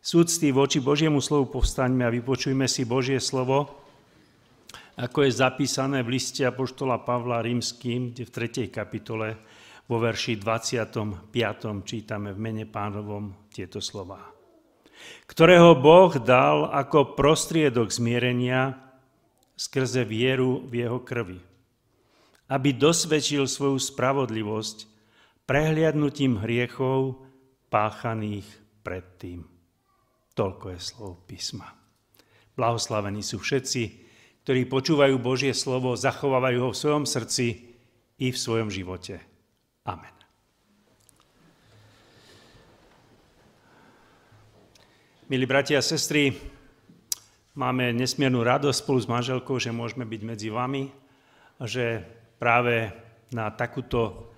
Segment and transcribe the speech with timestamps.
[0.00, 3.84] súctví voči Božiemu slovu povstaňme a vypočujme si Božie slovo,
[4.96, 8.32] ako je zapísané v liste Apoštola Pavla Rímským, kde v
[8.68, 8.68] 3.
[8.68, 9.36] kapitole
[9.88, 11.32] vo verši 25.
[11.84, 14.20] čítame v mene pánovom tieto slova.
[15.24, 18.76] Ktorého Boh dal ako prostriedok zmierenia
[19.56, 21.40] skrze vieru v jeho krvi,
[22.52, 24.88] aby dosvedčil svoju spravodlivosť
[25.48, 27.24] prehliadnutím hriechov
[27.72, 28.48] páchaných
[28.84, 29.59] predtým.
[30.40, 31.68] Toľko je slov písma.
[32.56, 33.82] Blahoslavení sú všetci,
[34.48, 37.76] ktorí počúvajú Božie slovo, zachovávajú ho v svojom srdci
[38.16, 39.20] i v svojom živote.
[39.84, 40.16] Amen.
[45.28, 46.32] Milí bratia a sestry,
[47.52, 50.88] máme nesmiernu radosť spolu s manželkou, že môžeme byť medzi vami
[51.60, 52.00] že
[52.40, 52.88] práve
[53.28, 54.32] na takúto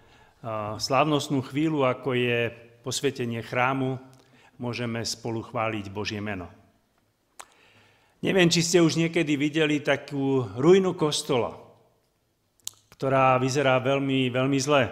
[0.82, 2.50] slávnostnú chvíľu, ako je
[2.82, 4.02] posvetenie chrámu,
[4.60, 6.50] môžeme spolu chváliť Božie meno.
[8.22, 11.58] Neviem, či ste už niekedy videli takú ruinu kostola,
[12.94, 14.86] ktorá vyzerá veľmi, veľmi zle.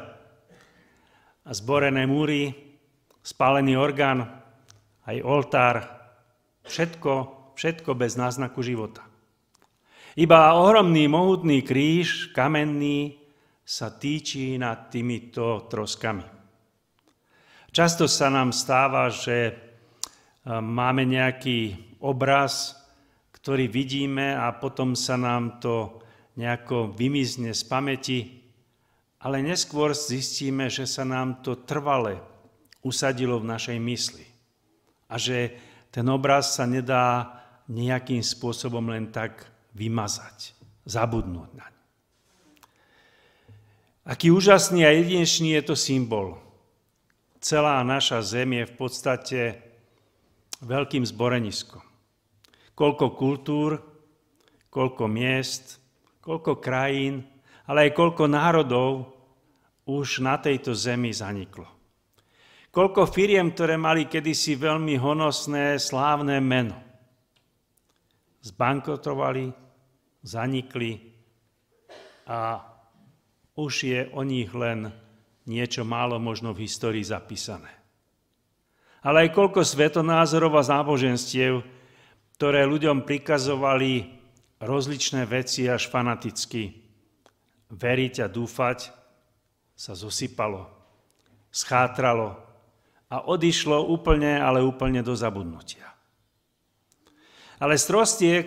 [1.46, 2.50] Zborené múry,
[3.22, 4.26] spálený orgán,
[5.06, 5.76] aj oltár,
[6.66, 9.06] všetko, všetko bez náznaku života.
[10.18, 13.14] Iba ohromný, mohutný kríž, kamenný,
[13.62, 16.39] sa týči nad týmito troskami.
[17.70, 19.52] Často sa nám stáva, že e,
[20.58, 22.74] máme nejaký obraz,
[23.30, 26.02] ktorý vidíme a potom sa nám to
[26.34, 28.18] nejako vymizne z pamäti,
[29.22, 32.18] ale neskôr zistíme, že sa nám to trvale
[32.82, 34.26] usadilo v našej mysli
[35.06, 35.54] a že
[35.94, 37.38] ten obraz sa nedá
[37.70, 39.46] nejakým spôsobom len tak
[39.78, 40.58] vymazať,
[40.90, 41.72] zabudnúť naň.
[44.10, 46.49] Aký úžasný a jedinečný je to symbol.
[47.40, 49.40] Celá naša zem je v podstate
[50.60, 51.80] veľkým zboreniskom.
[52.76, 53.80] Koľko kultúr,
[54.68, 55.80] koľko miest,
[56.20, 57.24] koľko krajín,
[57.64, 59.08] ale aj koľko národov
[59.88, 61.64] už na tejto zemi zaniklo.
[62.70, 66.76] Koľko firiem, ktoré mali kedysi veľmi honosné, slávne meno.
[68.44, 69.50] Zbankrotovali,
[70.22, 70.92] zanikli
[72.28, 72.62] a
[73.56, 74.92] už je o nich len
[75.50, 77.74] niečo málo možno v histórii zapísané.
[79.02, 81.66] Ale aj koľko svetonázorov a náboženstiev,
[82.38, 84.14] ktoré ľuďom prikazovali
[84.62, 86.78] rozličné veci až fanaticky.
[87.74, 88.94] Veriť a dúfať
[89.74, 90.70] sa zosypalo,
[91.50, 92.50] schátralo,
[93.10, 95.90] a odišlo úplne, ale úplne do zabudnutia.
[97.58, 97.84] Ale z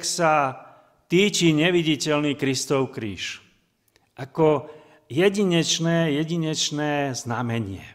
[0.02, 0.56] sa
[1.12, 3.44] týči neviditeľný Kristov kríž.
[4.18, 4.72] Ako
[5.14, 7.86] jedinečné, jedinečné znamenie,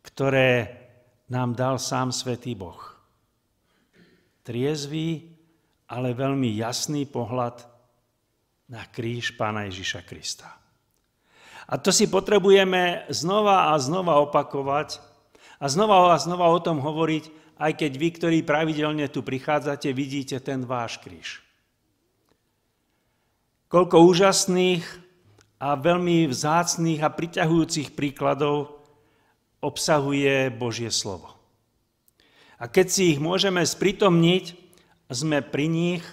[0.00, 0.80] ktoré
[1.28, 2.80] nám dal sám Svetý Boh.
[4.40, 5.36] Triezvý,
[5.92, 7.68] ale veľmi jasný pohľad
[8.72, 10.48] na kríž Pána Ježiša Krista.
[11.70, 14.98] A to si potrebujeme znova a znova opakovať,
[15.60, 17.24] a znova a znova o tom hovoriť,
[17.60, 21.44] aj keď vy, ktorí pravidelne tu prichádzate, vidíte ten váš kríž.
[23.68, 25.09] Koľko úžasných
[25.60, 28.80] a veľmi vzácných a priťahujúcich príkladov
[29.60, 31.36] obsahuje Božie slovo.
[32.56, 34.56] A keď si ich môžeme spritomniť,
[35.12, 36.04] sme pri nich,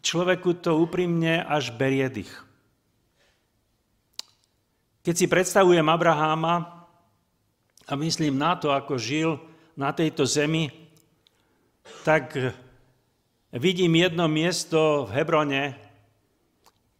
[0.00, 2.32] človeku to úprimne až berie dých.
[5.04, 6.76] Keď si predstavujem Abraháma,
[7.86, 9.38] a myslím na to, ako žil
[9.78, 10.74] na tejto zemi,
[12.02, 12.34] tak
[13.54, 15.85] vidím jedno miesto v Hebrone,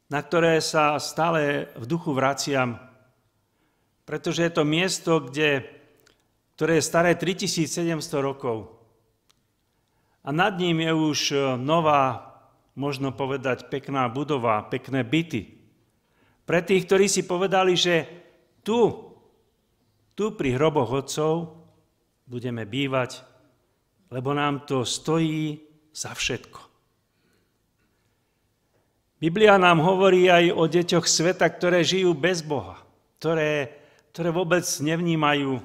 [0.06, 2.78] na ktoré sa stále v duchu vraciam,
[4.06, 5.66] pretože je to miesto, kde,
[6.54, 8.70] ktoré je staré 3700 rokov.
[10.22, 11.18] A nad ním je už
[11.58, 12.34] nová,
[12.78, 15.54] možno povedať, pekná budova, pekné byty.
[16.46, 18.06] Pre tých, ktorí si povedali, že
[18.62, 19.06] tu
[20.16, 21.60] tu pri hroboch otcov
[22.24, 23.20] budeme bývať,
[24.08, 25.60] lebo nám to stojí
[25.92, 26.65] za všetko.
[29.16, 32.76] Biblia nám hovorí aj o deťoch sveta, ktoré žijú bez Boha,
[33.16, 33.72] ktoré,
[34.12, 35.64] ktoré vôbec nevnímajú,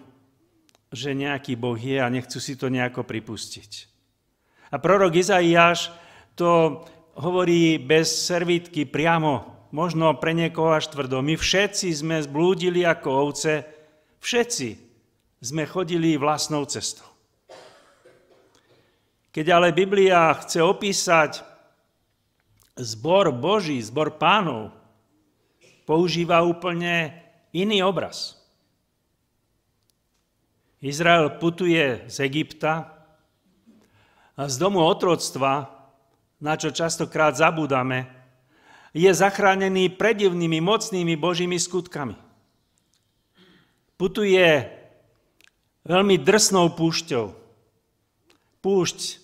[0.92, 3.92] že nejaký Boh je a nechcú si to nejako pripustiť.
[4.72, 5.92] A prorok Izaiáš
[6.40, 6.84] to
[7.20, 11.20] hovorí bez servítky priamo, možno pre niekoho až tvrdo.
[11.20, 13.68] My všetci sme zblúdili ako ovce,
[14.22, 14.78] Všetci
[15.42, 17.10] sme chodili vlastnou cestou.
[19.34, 21.42] Keď ale Biblia chce opísať
[22.76, 24.72] zbor Boží, zbor pánov,
[25.86, 27.16] používa úplne
[27.52, 28.40] iný obraz.
[30.82, 32.90] Izrael putuje z Egypta
[34.34, 35.70] z domu otroctva,
[36.42, 38.10] na čo častokrát zabúdame,
[38.92, 42.18] je zachránený predivnými, mocnými Božími skutkami.
[43.96, 44.66] Putuje
[45.86, 47.38] veľmi drsnou púšťou.
[48.66, 49.21] Púšť,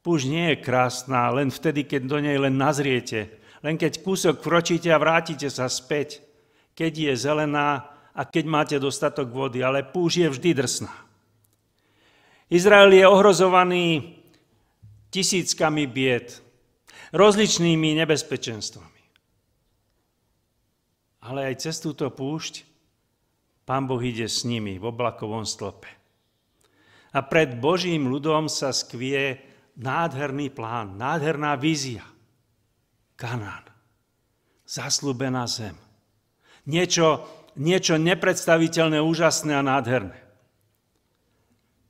[0.00, 4.88] púšť nie je krásna len vtedy, keď do nej len nazriete, len keď kúsok kročíte
[4.88, 6.24] a vrátite sa späť,
[6.72, 10.94] keď je zelená a keď máte dostatok vody, ale púšť je vždy drsná.
[12.50, 14.18] Izrael je ohrozovaný
[15.14, 16.42] tisíckami bied,
[17.14, 19.02] rozličnými nebezpečenstvami.
[21.20, 22.70] Ale aj cez túto púšť
[23.70, 25.86] Pán Boh ide s nimi v oblakovom stĺpe.
[27.14, 29.38] A pred Božím ľudom sa skvie
[29.80, 32.04] nádherný plán, nádherná vízia.
[33.16, 33.64] Kanán.
[34.68, 35.74] Zaslúbená zem.
[36.68, 37.24] Niečo,
[37.56, 40.20] niečo nepredstaviteľné, úžasné a nádherné.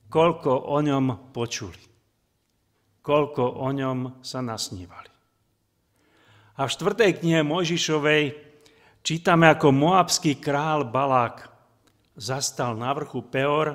[0.07, 1.91] Koľko o ňom počuli
[3.01, 5.09] koľko o ňom sa nasnívali.
[6.61, 8.23] A v štvrtej knihe Mojžišovej
[9.01, 11.49] čítame, ako moabský král Balák
[12.13, 13.73] zastal na vrchu Peor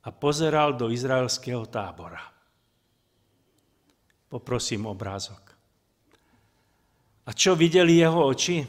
[0.00, 2.29] a pozeral do izraelského tábora.
[4.30, 5.42] Poprosím obrázok.
[7.26, 8.62] A čo videli jeho oči?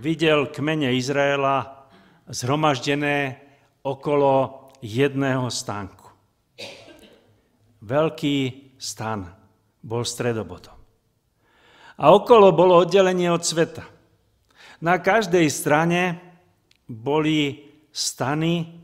[0.00, 1.88] Videl kmene Izraela
[2.24, 3.36] zhromaždené
[3.84, 6.08] okolo jedného stánku.
[7.84, 8.36] Veľký
[8.80, 9.28] stan
[9.84, 10.76] bol stredobodom.
[12.00, 13.84] A okolo bolo oddelenie od sveta.
[14.80, 16.20] Na každej strane
[16.88, 18.80] boli stany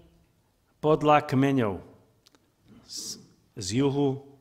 [0.81, 1.81] podľa kmeňov.
[2.88, 3.20] Z,
[3.56, 4.31] z juhu,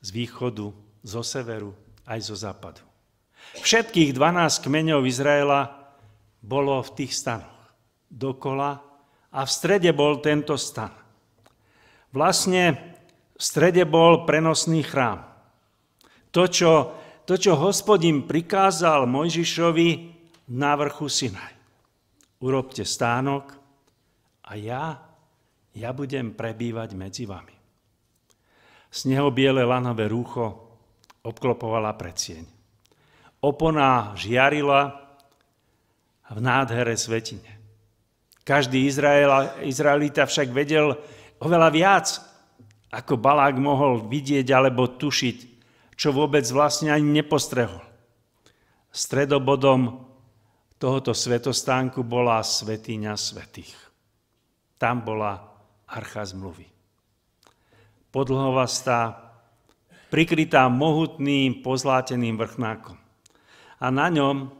[0.00, 0.72] z východu,
[1.04, 1.76] zo severu,
[2.08, 2.82] aj zo západu.
[3.60, 5.92] Všetkých 12 kmeňov Izraela
[6.40, 7.60] bolo v tých stanoch
[8.10, 8.80] dokola
[9.30, 10.90] a v strede bol tento stan.
[12.10, 12.96] Vlastne
[13.38, 15.22] v strede bol prenosný chrám.
[16.34, 16.72] To, čo,
[17.26, 19.90] to, čo hospodin prikázal Mojžišovi
[20.54, 21.54] na vrchu Sinaj.
[22.42, 23.54] Urobte stánok
[24.46, 24.98] a ja,
[25.74, 27.59] ja budem prebývať medzi vami.
[28.90, 30.74] Z neho biele lanové rúcho
[31.22, 32.42] obklopovala predsieň.
[33.40, 34.90] Opona žiarila
[36.30, 37.58] v nádhere svetine.
[38.42, 38.90] Každý
[39.62, 40.98] Izraelita však vedel
[41.38, 42.06] oveľa viac
[42.90, 45.38] ako Balák mohol vidieť alebo tušiť,
[45.94, 47.78] čo vôbec vlastne ani nepostrehol.
[48.90, 50.02] Stredobodom
[50.82, 53.76] tohoto svetostánku bola svetiňa svetých.
[54.74, 55.38] Tam bola
[55.86, 56.79] archa zmluvy.
[58.10, 59.30] Podlhovastá,
[60.10, 62.98] prikrytá mohutným pozláteným vrchnákom.
[63.80, 64.50] A na ňom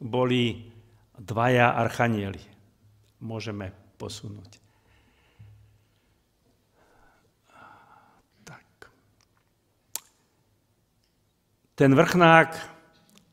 [0.00, 0.72] boli
[1.14, 2.40] dvaja archanieli.
[3.20, 3.70] Môžeme
[4.00, 4.64] posunúť.
[11.74, 12.54] Ten vrchnák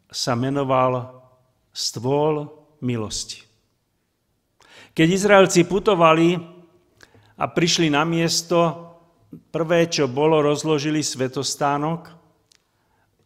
[0.10, 1.22] sa menoval
[1.70, 2.50] stôl
[2.82, 3.46] milosti.
[4.98, 6.42] Keď Izraelci putovali
[7.38, 8.91] a prišli na miesto,
[9.32, 12.12] prvé, čo bolo, rozložili svetostánok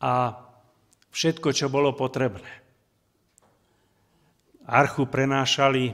[0.01, 0.13] a
[1.09, 2.51] všetko, čo bolo potrebné.
[4.65, 5.93] Archu prenášali,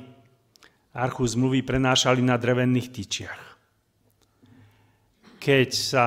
[0.96, 3.42] archu zmluvy prenášali na drevených tyčiach.
[5.42, 6.06] Keď sa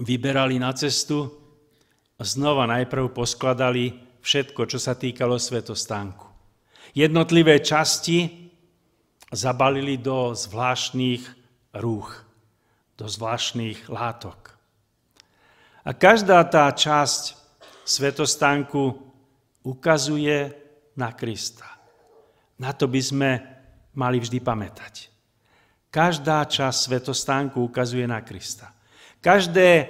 [0.00, 1.30] vyberali na cestu,
[2.20, 6.28] znova najprv poskladali všetko, čo sa týkalo svetostánku.
[6.92, 8.50] Jednotlivé časti
[9.30, 11.22] zabalili do zvláštnych
[11.78, 12.29] rúch,
[13.00, 14.52] do zvláštnych látok.
[15.88, 17.32] A každá tá časť
[17.88, 19.00] svetostánku
[19.64, 20.52] ukazuje
[20.92, 21.64] na Krista.
[22.60, 23.30] Na to by sme
[23.96, 25.08] mali vždy pamätať.
[25.88, 28.76] Každá časť svetostánku ukazuje na Krista.
[29.24, 29.88] Každé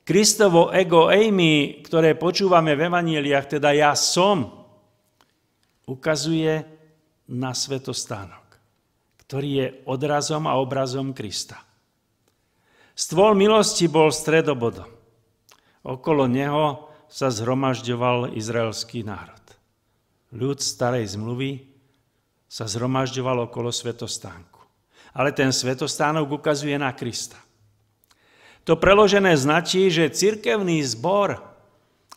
[0.00, 4.64] Kristovo ego eimi, ktoré počúvame v evaníliách, teda ja som,
[5.84, 6.64] ukazuje
[7.28, 8.58] na svetostánok,
[9.28, 11.65] ktorý je odrazom a obrazom Krista.
[12.96, 14.88] Stvol milosti bol stredobodom.
[15.84, 19.44] Okolo neho sa zhromažďoval izraelský národ.
[20.32, 21.68] Ľud starej zmluvy
[22.48, 24.64] sa zhromažďoval okolo svetostánku.
[25.12, 27.36] Ale ten svetostánok ukazuje na Krista.
[28.64, 31.38] To preložené značí, že cirkevný zbor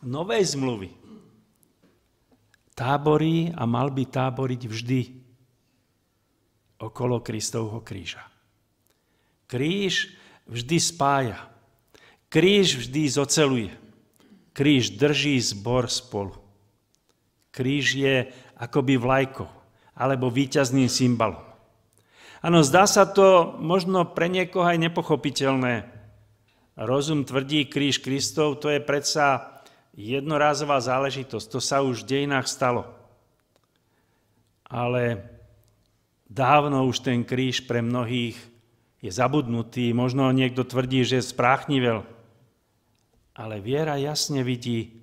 [0.01, 0.89] novej zmluvy
[2.79, 5.01] táborí a mal by táboriť vždy
[6.79, 8.24] okolo Kristovho kríža.
[9.51, 10.15] Kríž
[10.49, 11.39] vždy spája.
[12.29, 13.73] Kríž vždy zoceluje.
[14.53, 16.35] Kríž drží zbor spolu.
[17.53, 19.47] Kríž je akoby vlajkou
[19.95, 21.43] alebo víťazným symbolom.
[22.39, 25.91] Áno, zdá sa to možno pre niekoho aj nepochopiteľné,
[26.79, 29.59] rozum tvrdí kríž Kristov, to je predsa
[29.91, 31.47] jednorázová záležitosť.
[31.51, 32.87] To sa už v dejinách stalo.
[34.71, 35.27] Ale
[36.31, 38.39] dávno už ten kríž pre mnohých
[38.99, 39.91] je zabudnutý.
[39.95, 42.03] Možno niekto tvrdí, že spráchnivel.
[43.35, 44.99] Ale viera jasne vidí,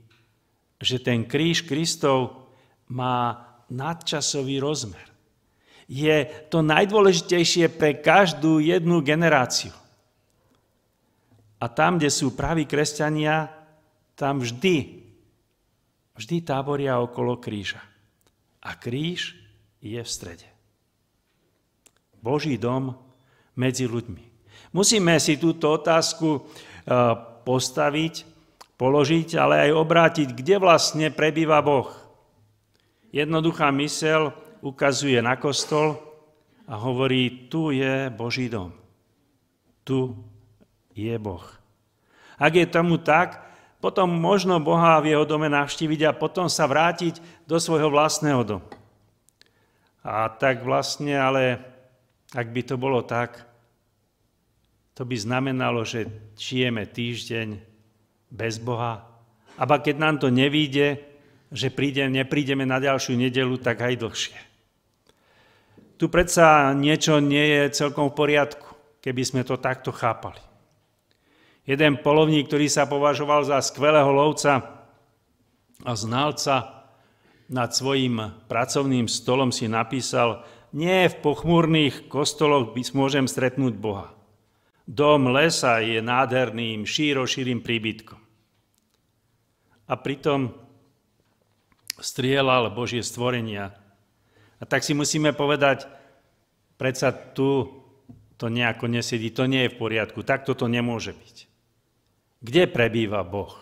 [0.76, 2.52] že ten kríž Kristov
[2.92, 5.02] má nadčasový rozmer.
[5.88, 9.72] Je to najdôležitejšie pre každú jednu generáciu.
[11.56, 13.48] A tam, kde sú praví kresťania,
[14.12, 15.00] tam vždy,
[16.12, 17.80] vždy táboria okolo kríža.
[18.60, 19.38] A kríž
[19.80, 20.48] je v strede.
[22.20, 23.05] Boží dom
[23.56, 24.22] medzi ľuďmi.
[24.76, 26.40] Musíme si túto otázku e,
[27.42, 28.28] postaviť,
[28.76, 31.88] položiť, ale aj obrátiť, kde vlastne prebýva Boh.
[33.10, 35.96] Jednoduchá mysel ukazuje na kostol
[36.68, 38.76] a hovorí, tu je Boží dom.
[39.86, 40.12] Tu
[40.92, 41.44] je Boh.
[42.36, 43.40] Ak je tomu tak,
[43.80, 48.68] potom možno Boha v jeho dome navštíviť a potom sa vrátiť do svojho vlastného domu.
[50.02, 51.62] A tak vlastne, ale
[52.36, 53.40] ak by to bolo tak,
[54.92, 57.56] to by znamenalo, že žijeme týždeň
[58.28, 59.08] bez Boha.
[59.56, 61.00] A keď nám to nevíde,
[61.48, 64.38] že príde, neprídeme na ďalšiu nedelu, tak aj dlhšie.
[65.96, 68.68] Tu predsa niečo nie je celkom v poriadku,
[69.00, 70.40] keby sme to takto chápali.
[71.64, 74.84] Jeden polovník, ktorý sa považoval za skvelého lovca
[75.82, 76.76] a znalca,
[77.46, 78.18] nad svojim
[78.50, 80.42] pracovným stolom si napísal,
[80.76, 84.12] nie v pochmúrnych kostoloch by môžem stretnúť Boha.
[84.84, 88.20] Dom lesa je nádherným, šírošírým príbytkom.
[89.88, 90.52] A pritom
[91.96, 93.72] strieľal Božie stvorenia.
[94.60, 95.88] A tak si musíme povedať,
[96.76, 97.72] predsa tu
[98.36, 101.36] to nejako nesedí, to nie je v poriadku, takto to nemôže byť.
[102.44, 103.56] Kde prebýva Boh?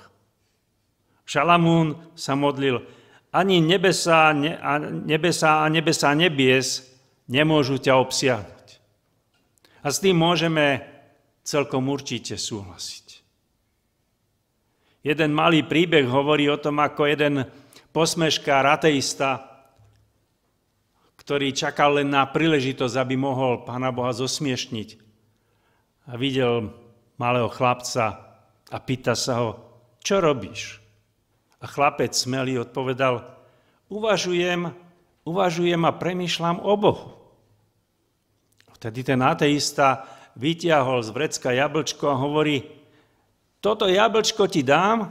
[1.23, 2.83] Šalamún sa modlil,
[3.30, 6.93] ani nebesa, ne, a nebesa a nebesa nebies
[7.28, 8.66] nemôžu ťa obsiahnuť.
[9.85, 10.81] A s tým môžeme
[11.45, 13.21] celkom určite súhlasiť.
[15.04, 17.45] Jeden malý príbeh hovorí o tom, ako jeden
[17.93, 19.45] posmeškár, ateista,
[21.21, 24.88] ktorý čakal len na príležitosť, aby mohol Pána Boha zosmiešniť.
[26.09, 26.73] A videl
[27.21, 28.25] malého chlapca,
[28.73, 29.50] a pýta sa ho,
[30.00, 30.81] čo robíš?
[31.61, 33.25] A chlapec smelý odpovedal,
[33.93, 34.73] uvažujem,
[35.25, 37.09] uvažujem a premýšľam o Bohu.
[38.76, 40.04] Vtedy ten ateista
[40.37, 42.64] vytiahol z vrecka jablčko a hovorí,
[43.64, 45.09] toto jablčko ti dám,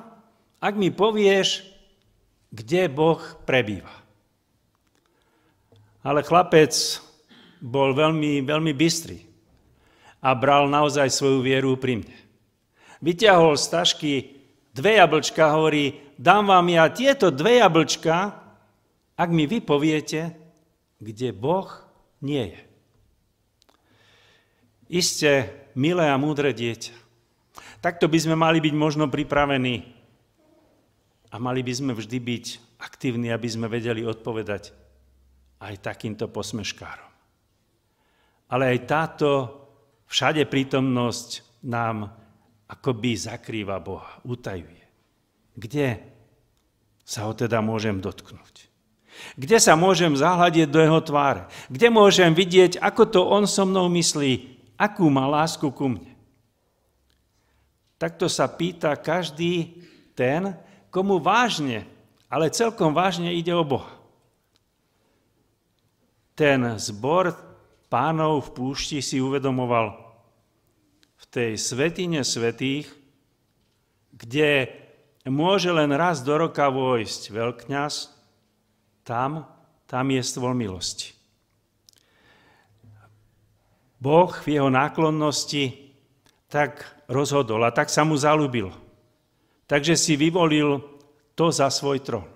[0.61, 1.65] ak mi povieš,
[2.53, 3.91] kde Boh prebýva.
[6.05, 6.71] Ale chlapec
[7.63, 9.25] bol veľmi, veľmi bystrý
[10.21, 12.23] a bral naozaj svoju vieru pri mne
[13.03, 14.13] vyťahol z tašky
[14.71, 18.42] dve jablčka, hovorí, dám vám ja tieto dve jablčka,
[19.13, 20.33] ak mi vy poviete,
[20.97, 21.69] kde Boh
[22.23, 22.61] nie je.
[24.93, 25.31] Isté,
[25.73, 26.93] milé a múdre dieťa.
[27.83, 29.83] Takto by sme mali byť možno pripravení
[31.33, 32.45] a mali by sme vždy byť
[32.79, 34.71] aktívni, aby sme vedeli odpovedať
[35.63, 37.11] aj takýmto posmeškárom.
[38.53, 39.29] Ale aj táto
[40.05, 42.11] všade prítomnosť nám
[42.69, 44.85] akoby zakrýva Boha, utajuje.
[45.57, 45.87] Kde
[47.01, 48.52] sa ho teda môžem dotknúť?
[49.39, 51.49] Kde sa môžem zahľadiť do jeho tváre?
[51.67, 56.13] Kde môžem vidieť, ako to on so mnou myslí, akú má lásku ku mne?
[57.97, 60.53] Takto sa pýta každý ten,
[60.91, 61.87] komu vážne,
[62.27, 63.95] ale celkom vážne ide o Boha.
[66.33, 67.33] Ten zbor
[67.87, 70.03] pánov v púšti si uvedomoval,
[71.33, 72.85] tej svetine svetých,
[74.13, 74.69] kde
[75.25, 78.12] môže len raz do roka vojsť veľkňaz,
[79.03, 79.45] tam,
[79.87, 81.13] tam je stôl milosti.
[84.03, 85.95] Boh v jeho náklonnosti
[86.51, 88.67] tak rozhodol a tak sa mu zalúbil.
[89.63, 90.83] Takže si vyvolil
[91.39, 92.27] to za svoj trón.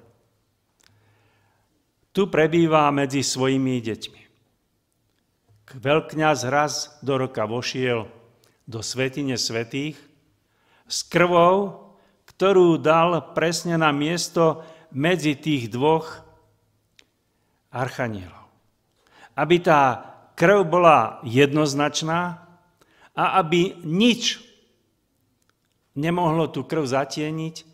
[2.15, 4.21] Tu prebýva medzi svojimi deťmi.
[5.75, 8.07] Veľkňaz raz do roka vošiel
[8.63, 9.99] do svetine svetých
[10.87, 11.91] s krvou,
[12.31, 14.63] ktorú dal presne na miesto
[14.95, 16.26] medzi tých dvoch
[17.71, 18.47] archanielov.
[19.37, 19.81] Aby tá
[20.37, 22.45] krv bola jednoznačná
[23.17, 24.41] a aby nič
[25.97, 27.65] nemohlo tú krv zatieniť,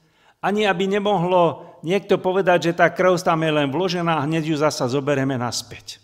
[0.44, 4.58] ani aby nemohlo niekto povedať, že tá krv tam je len vložená a hneď ju
[4.60, 6.00] zasa zoberieme naspäť.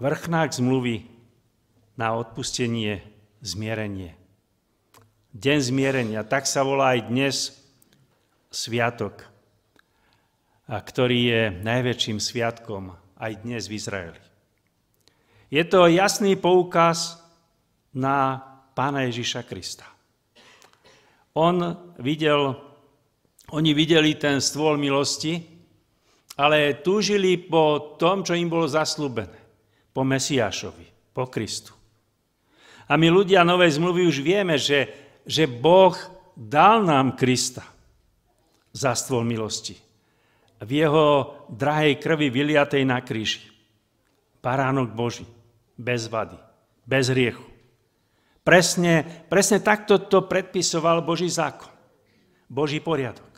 [0.00, 1.04] Vrchnák zmluvy
[1.98, 3.02] na odpustenie
[3.42, 4.14] zmierenie.
[5.34, 7.36] Deň zmierenia, tak sa volá aj dnes
[8.48, 9.26] sviatok,
[10.68, 14.22] a ktorý je najväčším sviatkom aj dnes v Izraeli.
[15.48, 17.24] Je to jasný poukaz
[17.96, 18.44] na
[18.76, 19.88] Pána Ježiša Krista.
[21.32, 21.56] On
[21.96, 22.52] videl,
[23.48, 25.40] oni videli ten stôl milosti,
[26.36, 29.40] ale túžili po tom, čo im bolo zaslúbené.
[29.96, 31.72] Po Mesiášovi, po Kristu.
[32.92, 34.86] A my ľudia Novej zmluvy už vieme, že,
[35.24, 35.96] že Boh
[36.36, 37.64] dal nám Krista
[38.70, 39.87] za stôl milosti.
[40.58, 43.46] V jeho drahej krvi vyliatej na kríži.
[44.42, 45.26] Paránok Boží,
[45.78, 46.38] bez vady,
[46.82, 47.46] bez hriechu.
[48.42, 51.68] Presne, presne takto to predpisoval Boží zákon,
[52.48, 53.28] Boží poriadok.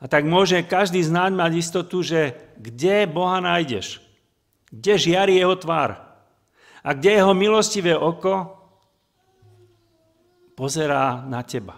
[0.00, 4.00] A tak môže každý z nás mať istotu, že kde Boha nájdeš,
[4.72, 6.00] kde žiari jeho tvár
[6.80, 8.56] a kde jeho milostivé oko
[10.56, 11.76] pozerá na teba.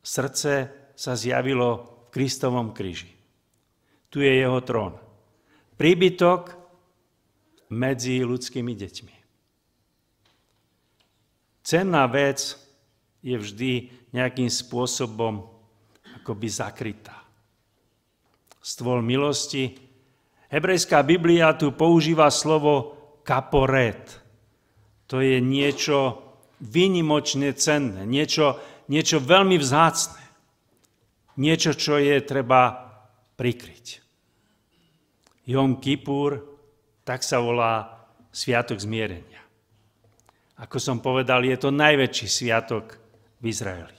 [0.00, 3.14] Srdce sa zjavilo Kristovom kríži.
[4.10, 4.98] Tu je jeho trón.
[5.78, 6.50] Príbytok
[7.70, 9.16] medzi ľudskými deťmi.
[11.62, 12.58] Cenná vec
[13.22, 13.72] je vždy
[14.10, 15.46] nejakým spôsobom
[16.18, 17.22] akoby zakrytá.
[18.58, 19.78] Stôl milosti.
[20.50, 24.18] Hebrejská Biblia tu používa slovo kaporet.
[25.06, 26.18] To je niečo
[26.58, 28.58] vynimočne cenné, niečo,
[28.90, 30.27] niečo veľmi vzácne
[31.38, 32.90] niečo, čo je treba
[33.38, 34.02] prikryť.
[35.48, 36.44] Jom Kippur,
[37.06, 39.40] tak sa volá Sviatok zmierenia.
[40.58, 42.98] Ako som povedal, je to najväčší sviatok
[43.38, 43.98] v Izraeli.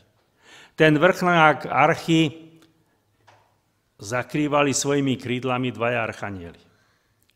[0.75, 2.51] Ten vrchnák archy
[3.99, 6.59] zakrývali svojimi krídlami dvaja archanieli.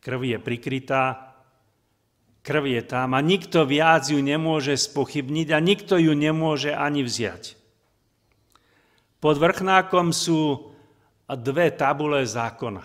[0.00, 1.34] Krv je prikrytá,
[2.44, 7.56] krv je tam a nikto viac ju nemôže spochybniť a nikto ju nemôže ani vziať.
[9.24, 10.68] Pod vrchnákom sú
[11.32, 12.84] dve tabule zákona.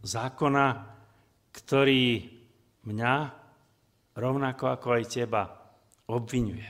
[0.00, 0.66] Zákona,
[1.52, 2.32] ktorý
[2.88, 3.14] mňa,
[4.16, 5.52] rovnako ako aj teba,
[6.08, 6.64] obvinuje.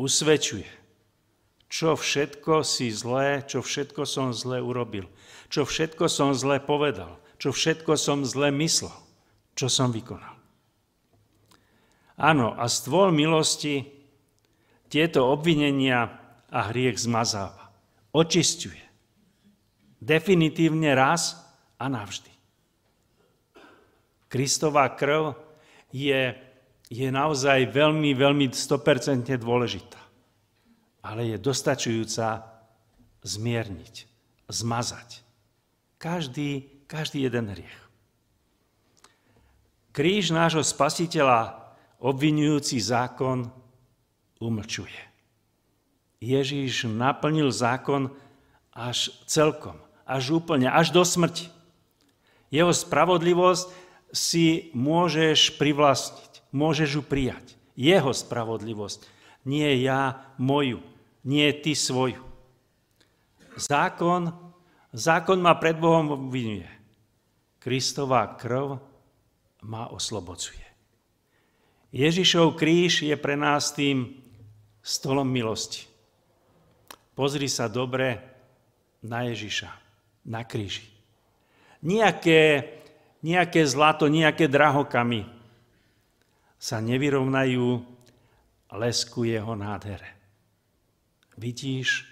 [0.00, 0.64] Usvedčuje,
[1.68, 5.04] čo všetko si zlé, čo všetko som zlé urobil,
[5.52, 8.96] čo všetko som zlé povedal, čo všetko som zlé myslel,
[9.52, 10.32] čo som vykonal.
[12.16, 13.84] Áno, a stôl milosti
[14.88, 16.21] tieto obvinenia
[16.52, 17.72] a hriech zmazáva.
[18.12, 18.84] Očisťuje.
[20.04, 21.40] Definitívne raz
[21.80, 22.28] a navždy.
[24.28, 25.32] Kristová krv
[25.92, 26.36] je,
[26.92, 30.00] je naozaj veľmi, veľmi 100% dôležitá.
[31.02, 32.44] Ale je dostačujúca
[33.24, 33.94] zmierniť,
[34.48, 35.24] zmazať.
[35.96, 37.78] Každý, každý jeden hriech.
[39.92, 41.68] Kríž nášho spasiteľa
[42.00, 43.44] obvinujúci zákon
[44.40, 45.11] umlčuje.
[46.22, 48.14] Ježíš naplnil zákon
[48.70, 49.74] až celkom,
[50.06, 51.50] až úplne, až do smrti.
[52.54, 53.66] Jeho spravodlivosť
[54.14, 57.58] si môžeš privlastniť, môžeš ju prijať.
[57.74, 59.02] Jeho spravodlivosť,
[59.42, 60.78] nie ja moju,
[61.26, 62.22] nie ty svoju.
[63.58, 64.30] Zákon,
[64.94, 66.70] zákon ma pred Bohom obvinuje.
[67.58, 68.78] Kristová krv
[69.66, 70.62] ma oslobocuje.
[71.90, 74.22] Ježišov kríž je pre nás tým
[74.86, 75.91] stolom milosti.
[77.12, 78.16] Pozri sa dobre
[79.04, 79.70] na Ježiša,
[80.32, 80.88] na kríži.
[81.84, 82.72] Nijaké,
[83.20, 85.28] nejaké zlato, nejaké drahokamy
[86.56, 87.84] sa nevyrovnajú
[88.72, 90.08] lesku jeho nádhere.
[91.36, 92.08] Vidíš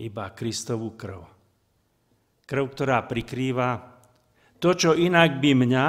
[0.00, 1.20] iba Kristovú krv.
[2.48, 3.92] Krv, ktorá prikrýva
[4.62, 5.86] to, čo inak by mňa,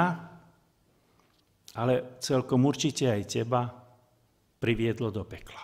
[1.74, 3.70] ale celkom určite aj teba,
[4.60, 5.63] priviedlo do pekla.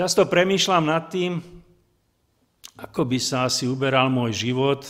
[0.00, 1.44] Často premýšľam nad tým,
[2.80, 4.80] ako by sa asi uberal môj život,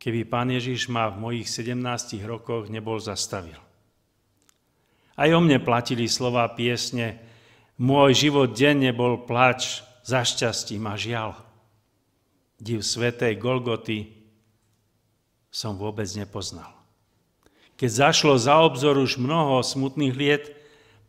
[0.00, 3.60] keby Pán Ježiš ma v mojich 17 rokoch nebol zastavil.
[5.20, 7.20] Aj o mne platili slova piesne
[7.76, 11.36] Môj život denne bol plač za šťastím a žial.
[12.56, 14.08] Div svetej Golgoty
[15.52, 16.72] som vôbec nepoznal.
[17.76, 20.56] Keď zašlo za obzor už mnoho smutných liet,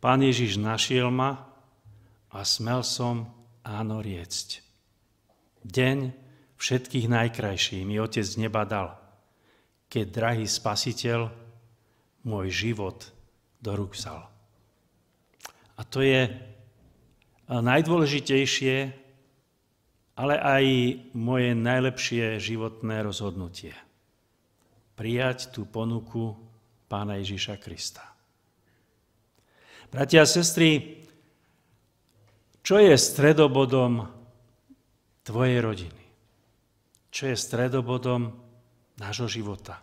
[0.04, 1.55] Pán Ježiš našiel ma
[2.36, 3.32] a smel som
[3.64, 4.60] áno riecť.
[5.64, 6.12] Deň
[6.60, 8.92] všetkých najkrajší mi Otec neba dal,
[9.88, 11.32] keď drahý spasiteľ
[12.28, 13.08] môj život
[13.64, 14.28] do rúk vzal.
[15.76, 16.28] A to je
[17.48, 18.76] najdôležitejšie,
[20.16, 20.64] ale aj
[21.16, 23.72] moje najlepšie životné rozhodnutie.
[24.92, 26.36] Prijať tú ponuku
[26.88, 28.04] pána Ježíša Krista.
[29.92, 31.04] Bratia a sestry,
[32.66, 34.10] čo je stredobodom
[35.22, 36.04] tvojej rodiny?
[37.14, 38.34] Čo je stredobodom
[38.98, 39.78] nášho života?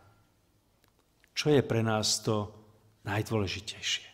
[1.31, 2.51] Čo je pre nás to
[3.07, 4.11] najdôležitejšie?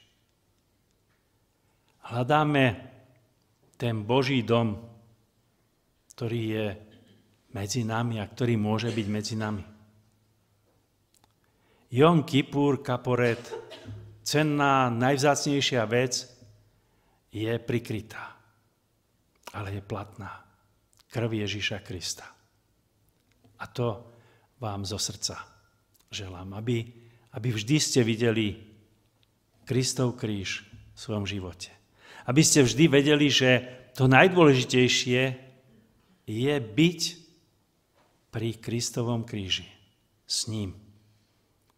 [2.13, 2.65] Hľadáme
[3.73, 4.77] ten Boží dom,
[6.13, 6.67] ktorý je
[7.57, 9.65] medzi nami a ktorý môže byť medzi nami.
[11.89, 13.41] Jom Kippur, kaporet,
[14.21, 16.21] cenná, najvzácnejšia vec
[17.33, 18.38] je prikrytá,
[19.53, 20.45] ale je platná.
[21.09, 22.27] Krv Ježíša Krista.
[23.59, 24.05] A to
[24.61, 25.41] vám zo srdca
[26.11, 26.85] želám, aby,
[27.33, 28.61] aby vždy ste videli
[29.65, 31.69] Kristov kríž v svojom živote.
[32.25, 33.65] Aby ste vždy vedeli, že
[33.97, 35.21] to najdôležitejšie
[36.29, 37.01] je byť
[38.29, 39.65] pri Kristovom kríži
[40.29, 40.77] s ním.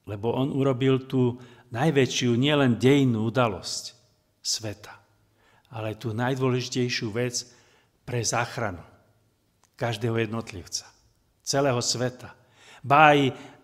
[0.04, 1.40] Lebo on urobil tú
[1.72, 3.96] najväčšiu nielen dejnú udalosť
[4.44, 4.92] sveta,
[5.72, 7.48] ale tú najdôležitejšiu vec
[8.06, 8.82] pre záchranu
[9.78, 10.86] každého jednotlivca,
[11.42, 12.38] celého sveta.
[12.86, 13.20] Ba aj,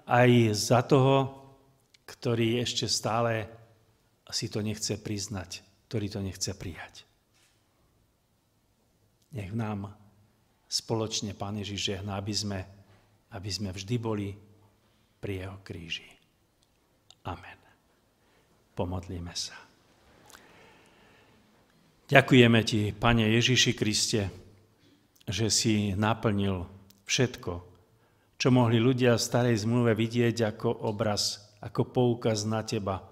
[0.06, 1.30] aj za toho,
[2.08, 3.46] ktorý ešte stále
[4.32, 7.06] si to nechce priznať, ktorý to nechce prijať.
[9.36, 9.94] Nech nám
[10.66, 12.60] spoločne Pán Ježiš žehná, aby sme,
[13.36, 14.34] aby sme vždy boli
[15.20, 16.08] pri Jeho kríži.
[17.28, 17.60] Amen.
[18.74, 19.67] Pomodlíme sa.
[22.08, 24.32] Ďakujeme Ti, Pane Ježiši Kriste,
[25.28, 26.64] že si naplnil
[27.04, 27.52] všetko,
[28.40, 33.04] čo mohli ľudia v starej zmluve vidieť ako obraz, ako poukaz na Teba,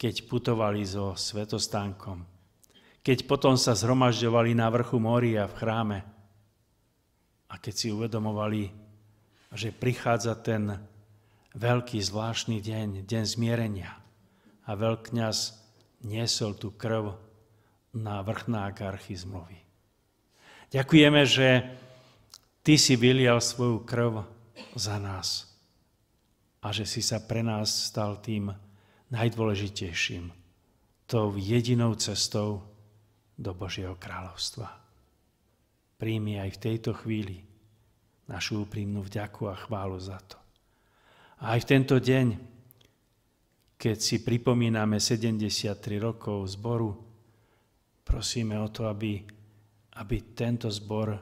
[0.00, 2.24] keď putovali so svetostánkom,
[3.04, 5.98] keď potom sa zhromažďovali na vrchu Moria v chráme
[7.52, 8.72] a keď si uvedomovali,
[9.52, 10.72] že prichádza ten
[11.52, 13.92] veľký zvláštny deň, deň zmierenia,
[14.64, 15.36] a veľkňaz
[16.08, 17.28] niesol tú krv
[17.94, 19.58] na vrchná archy zmluvy.
[20.70, 21.48] Ďakujeme, že
[22.60, 24.22] Ty si vylial svoju krv
[24.76, 25.48] za nás
[26.60, 28.52] a že si sa pre nás stal tým
[29.08, 30.28] najdôležitejším,
[31.08, 32.62] tou jedinou cestou
[33.40, 34.68] do Božieho kráľovstva.
[35.96, 37.42] Príjmi aj v tejto chvíli
[38.28, 40.36] našu úprimnú vďaku a chválu za to.
[41.40, 42.50] A aj v tento deň
[43.80, 47.09] keď si pripomíname 73 rokov zboru,
[48.10, 49.22] prosíme o to, aby,
[50.02, 51.14] aby tento zbor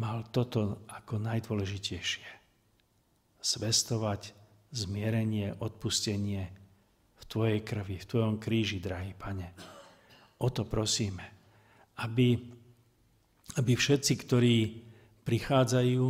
[0.00, 2.28] mal toto ako najdôležitejšie.
[3.44, 4.32] Zvestovať
[4.72, 6.48] zmierenie, odpustenie
[7.20, 9.52] v Tvojej krvi, v Tvojom kríži, drahý Pane.
[10.40, 11.28] O to prosíme,
[12.00, 12.40] aby,
[13.60, 14.56] aby všetci, ktorí
[15.22, 16.04] prichádzajú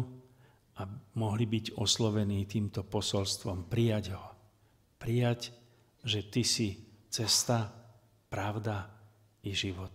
[0.78, 0.82] a
[1.18, 4.34] mohli byť oslovení týmto posolstvom, prijať ho
[5.04, 5.52] prijať,
[6.00, 6.80] že Ty si
[7.12, 7.68] cesta,
[8.32, 8.88] pravda
[9.44, 9.92] i život.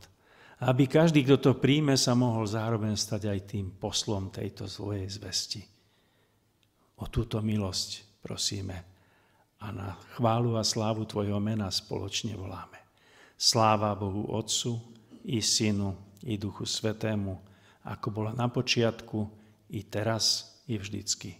[0.60, 5.64] Aby každý, kto to príjme, sa mohol zároveň stať aj tým poslom tejto svojej zvesti.
[7.00, 8.78] O túto milosť prosíme
[9.60, 12.80] a na chválu a slávu Tvojho mena spoločne voláme.
[13.40, 14.76] Sláva Bohu Otcu
[15.32, 17.40] i Synu i Duchu Svetému,
[17.88, 21.32] ako bola na počiatku, i teraz, i vždycky,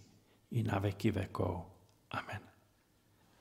[0.56, 1.54] i na veky vekov.
[2.14, 2.49] Amen.